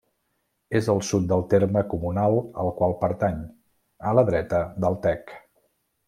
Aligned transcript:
És 0.79 0.87
al 0.93 1.01
sud 1.09 1.27
del 1.31 1.43
terme 1.51 1.83
comunal 1.91 2.39
al 2.65 2.71
qual 2.81 2.95
pertany, 3.05 3.39
a 4.13 4.17
la 4.21 4.27
dreta 4.31 4.63
del 4.87 4.97
Tec. 5.09 5.35